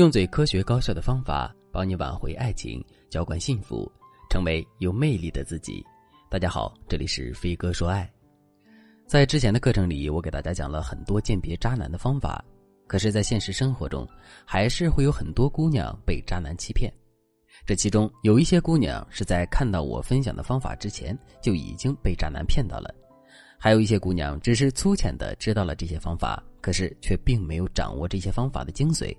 [0.00, 3.86] 用最科学高效的方法帮你挽回爱情，浇灌幸福，
[4.30, 5.84] 成为有魅力的自己。
[6.30, 8.10] 大家好，这里是飞哥说爱。
[9.06, 12.42] 在之前的课程里，我给大家讲了很多鉴别渣男的方法，
[12.86, 14.08] 可是，在现实生活中，
[14.46, 16.90] 还是会有很多姑娘被渣男欺骗。
[17.66, 22.90] 这其中有一些姑娘是在看到我分享的方法之前就已经被渣男骗到了，
[23.58, 29.14] 还有一些姑娘只是粗浅的知道了这些方法，可是却并没有掌握这些方法的精髓。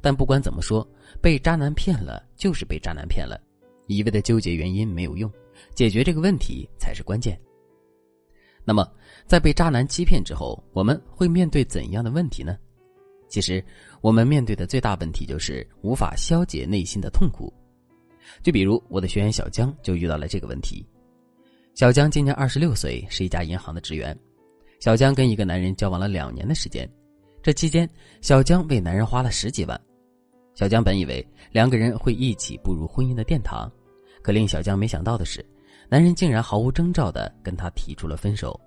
[0.00, 0.86] 但不管怎么说，
[1.20, 3.40] 被渣男骗了就是被渣男骗了，
[3.86, 5.30] 一味的纠结原因没有用，
[5.74, 7.38] 解决这个问题才是关键。
[8.64, 8.90] 那么，
[9.26, 12.56] 在被渣男欺骗之后，我们会面对怎样的问题呢？
[13.28, 13.64] 其实，
[14.00, 17.52] 我们面对的最大问题就是无法消解内心的痛苦。
[18.42, 20.86] 就比如我的学员小江就遇到了这个问题。
[21.74, 24.16] 小江今年二十六岁，是一家银行的职员。
[24.80, 26.88] 小江跟一个男人交往了两年的时间。
[27.44, 27.86] 这期间，
[28.22, 29.78] 小江为男人花了十几万。
[30.54, 33.70] 小江本以为两个人会一起步入婚姻的殿堂，
[34.22, 35.44] 可令小江没想到的是，
[35.90, 38.58] 男人竟然毫无征兆的跟他提出了分手。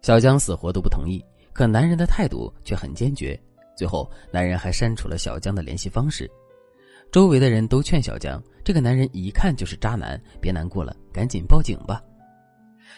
[0.00, 3.40] 小江死活都不同意，可男人的态度却很坚决。
[3.76, 6.28] 最后，男人还删除了小江的联系方式。
[7.12, 12.02] 周围的人都劝小江，这个男人一看就是渣男，别难过了，赶紧报警吧。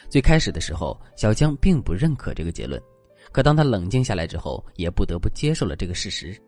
[0.09, 2.83] 最开始的时候，小江并不认可这个结论。
[3.35, 6.41] 可当他冷静下来之后，也不得不接受了这个事实。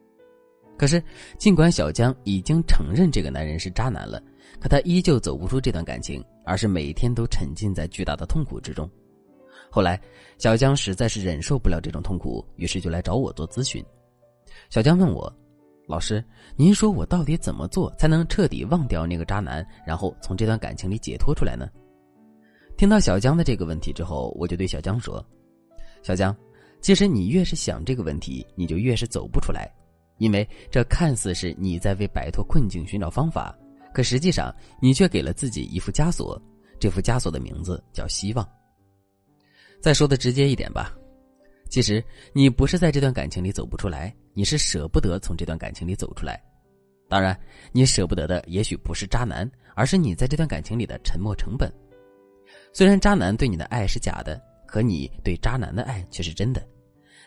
[0.79, 1.03] 可是，
[1.37, 4.23] 尽管小江已经承认这个男人是渣男了，
[4.61, 8.89] 可他依旧走不出这段感情，而是每天都沉浸在巨大的痛苦之中。
[9.69, 10.01] 后来，
[10.39, 13.85] 小江实在是忍受不了这种痛苦，于是就来找我做咨询。
[14.71, 15.31] 小江问我
[15.89, 21.69] ：“老师，您说我到底怎么做才能彻底忘掉那个渣男，然后从这段感情里解脱出来呢？”
[22.79, 25.21] 听到小江的这个问题之后，我就对小江说
[26.01, 26.33] ：“小江。”
[26.87, 29.69] 其实你越是想这个问题，你就越是走不出来，
[30.19, 33.53] 因为这看似是你在为摆脱困境寻找方法，
[33.93, 36.41] 可实际上你却给了自己一副枷锁，
[36.79, 38.49] 这副枷锁的名字叫希望。
[39.81, 40.97] 再说的直接一点吧，
[41.69, 42.01] 其实
[42.33, 46.41] 你不是在这段感情里走不出来，你是舍不得从这段感情里走出来。
[47.09, 47.37] 当然，
[47.73, 51.69] 你舍不得的也许不是渣男，而是你在这段感情里的沉没成本。
[52.73, 54.41] 虽然渣男对你的爱是假的。
[54.69, 56.61] 可你对渣男的爱却是真的，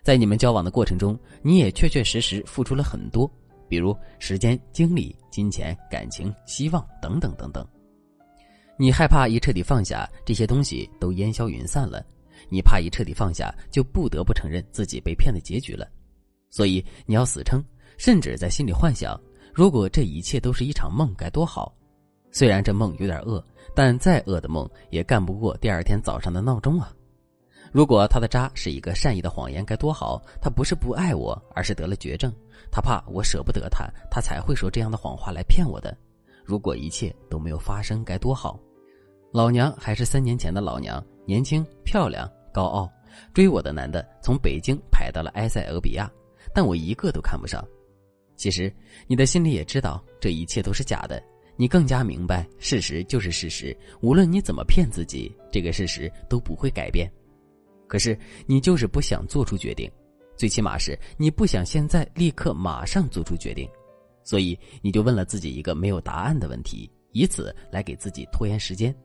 [0.03, 3.29] 在你们交往的过程中，你也确确实实付出了很多，
[3.67, 7.65] 比如时间、精力、金钱、感情、希望等等等等。
[8.77, 12.03] 你害怕一彻底放下这些东西都烟消云散了，
[12.49, 15.85] 你怕一彻底放下就不得不承认自己被骗的结局了，
[16.49, 17.61] 所以你要死撑，
[17.97, 19.19] 甚至在心里幻想，
[19.53, 21.75] 如果这一切都是一场梦该多好。
[22.31, 23.43] 虽然这梦有点恶，
[23.75, 26.93] 但再恶的梦也干不过第二天早上的闹钟啊。
[27.71, 30.21] 如果他的渣是一个善意的谎言，该多好！
[30.41, 32.33] 他不是不爱我，而是得了绝症。
[32.71, 35.95] 他怕我舍不得他，他才会说这样的谎话来骗我的。
[36.43, 38.59] 如果一切都没有发生，该多好！
[39.31, 42.89] 老娘还是三年前的老娘，年轻、漂亮、高傲。
[43.33, 46.09] 追我的男的从北京排到了埃塞俄比亚，
[46.53, 47.63] 但我一个都看不上。
[48.35, 48.73] 其实
[49.07, 51.21] 你的心里也知道这一切都是假的，
[51.55, 57.11] 你更加明白事实就是事实，无论你怎么骗自己，这个事实都不会改变。
[57.89, 59.91] 可是你就是不想做出决定，
[60.37, 63.67] 最起码是你不想现在立刻马上做出决定，
[64.23, 68.95] 所以你就问了自己一个没有答案的问题，以此来给自己拖延时间。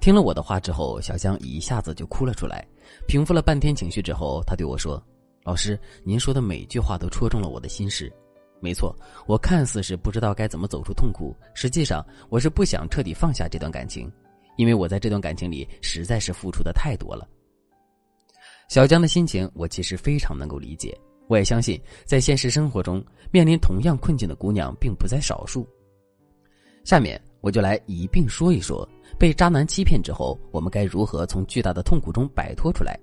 [0.00, 2.66] 听了我的话之后，小江一下子就哭了出来，
[3.06, 5.02] 平复了半天情绪之后，他对我说
[5.42, 8.12] ：“老师，您说的每句话都戳中了我的心事。
[8.60, 8.94] 没错，
[9.26, 14.10] 我看似是不知道该怎么走出痛苦，实际上我是不想彻底放下这段感情，
[14.56, 17.26] 因为我在这段感情里实在是付出的太多了。”
[18.68, 20.96] 小江的心情，我其实非常能够理解。
[21.28, 25.66] 我也相信，在现实生活中，面临同样困境的姑娘并不在少数。
[26.84, 28.88] 下面我就来一并说一说，
[29.18, 32.98] 被渣男欺骗之后，我们该如何从巨大的痛苦中摆脱出来。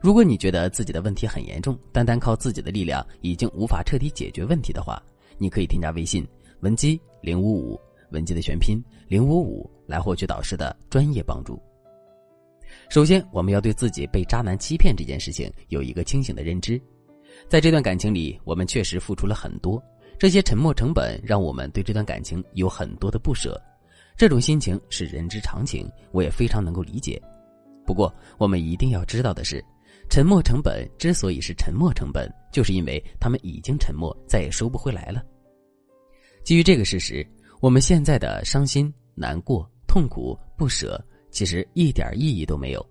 [0.00, 5.02] 如果你觉得自己的问题很严重，单单靠自己的力量已经无法彻底解决问题的话，
[5.38, 6.26] 你可以添加微信
[6.60, 11.60] 文姬零五五，文姬的全拼零五五，来获取导师的专业帮助。
[12.90, 16.78] 首先，我们要对自己被渣男欺骗这件事情有一个清醒的认知。
[17.48, 19.80] 在这段感情里，我们确实付出了很多，
[20.18, 23.62] 这些沉没成本让我们对这段感情有很多的不舍。
[24.16, 27.22] 这种心情是人之常情，我也非常能够理解。
[27.86, 29.64] 不过，我们一定要知道的是，
[30.10, 35.24] 沉没成本之所以是沉没成本，就是因为他们已经沉没，再也收不回来了。
[36.42, 37.24] 基于这个事实，
[37.60, 41.00] 我们现在的伤心、难过、痛苦、不舍。
[41.30, 42.84] 其实一点意义都没有，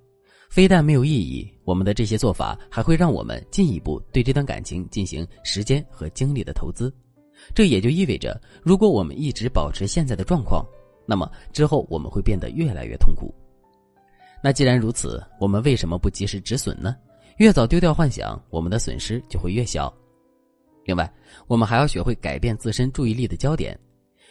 [0.50, 6.94] 非但没有意义，我们的这些做法还会让我们进一步对这段感情进行时间和精力的投资。
[7.54, 10.66] 这也就意味着，如果我们一直保持现在的状况，
[11.06, 13.34] 那么之后我们会变得越来越痛苦。
[14.42, 16.96] 那既然如此，我们为什么不及时止损呢？
[17.38, 19.94] 越早丢掉幻想，我们的损失就会越小。
[20.86, 21.12] 另外，
[21.48, 23.78] 我们还要学会改变自身注意力的焦点。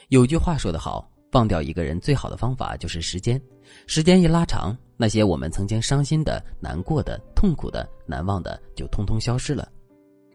[0.08, 1.10] 有句话说得好。
[1.32, 3.38] 忘掉一个人最好的方法就是时间，
[3.86, 9.70] 时间一拉长，那些我们曾经伤心的、难过的、痛苦的、难忘的就通通消失了。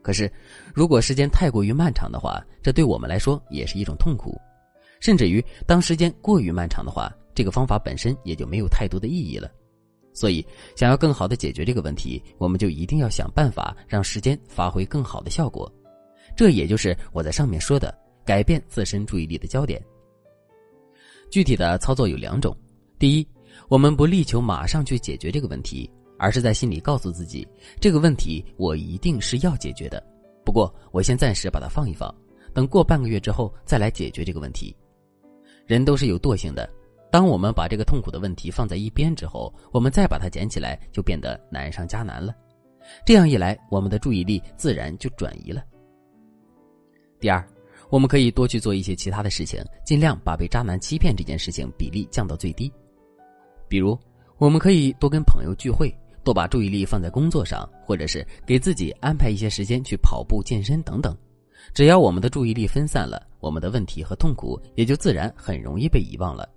[0.01, 0.31] 可是，
[0.73, 4.39] 如果时间太过于漫长的话，这对我们来说也是一种痛苦。
[4.99, 9.49] 甚至于，当时间过于漫长的话，这个方法本身也就没有太多的意义了。
[10.13, 10.45] 所以，
[10.75, 15.71] 想要更好的解决这个问题，我们就一定要想办法让时间发挥更好的效果。
[16.35, 17.93] 这也就是我在上面说的，
[18.25, 19.81] 改变自身注意力的焦点。
[21.31, 22.55] 具体的操作有两种：
[23.03, 23.27] 第一，
[23.67, 27.45] 我们不力求马上去解决这个问题，而是在心里告诉自己，
[27.81, 30.01] 这个问题我一定是要解决的。
[30.45, 32.09] 不过，我先暂时把它放一放，
[32.53, 34.73] 等过半个月之后再来解决这个问题。
[35.65, 36.71] 人都是有惰性的，
[37.11, 42.33] 当我们把这个痛苦的问题放在一边之后，我们再把它捡起来，就变得难上加难了。
[43.05, 45.61] 这样一来，我们的注意力自然就转移了。
[47.19, 47.45] 第二。
[47.89, 52.71] 我们可以多去做一些其他的事情，尽量把被渣男欺骗这件事情比例降到最低。
[53.67, 53.97] 比如，
[54.37, 55.93] 我们可以多跟朋友聚会，
[56.23, 61.15] 多把注意力放在工作上，或者是给自己安排一些时间去跑步、健身等等。
[61.73, 66.47] 只要我们的注意力分散了，我们的问题和痛苦也就自然很容易被遗忘了。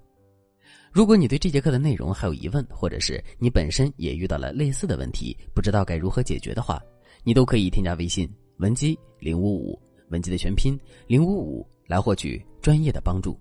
[0.93, 6.81] 如果你对这节课的内容还有疑问，或者是你本身也遇到了类似的问题，不知道该如何解决的话，
[7.23, 9.81] 你都可以添加微信文姬零五五。
[10.11, 13.37] 文姬的全拼零五五来获取专业的帮助。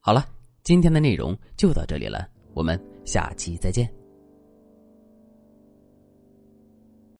[0.00, 0.26] 好了，
[0.64, 4.03] 今天的内容就到这里了，我们下期再见。